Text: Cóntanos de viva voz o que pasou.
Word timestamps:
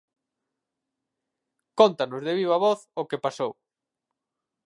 Cóntanos 1.79 2.21
de 2.27 2.33
viva 2.39 2.61
voz 2.65 2.79
o 3.01 3.03
que 3.09 3.23
pasou. 3.25 3.51